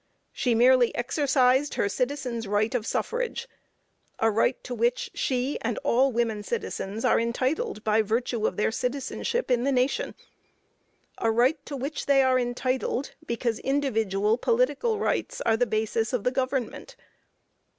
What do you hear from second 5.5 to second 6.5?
and all women